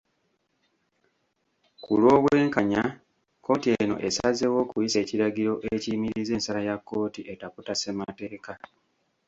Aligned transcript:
Ku 1.83 1.91
lw'obwenkanya, 1.99 2.83
kkooti 2.95 3.67
eno 3.81 3.95
esazeewo 4.07 4.57
okuyisa 4.63 4.97
ekiragiro 5.03 5.53
ekiyimiriza 5.73 6.31
ensala 6.37 6.61
ya 6.67 6.75
kkooti 6.79 7.21
etaputa 7.33 7.73
Ssemateeka. 7.75 8.53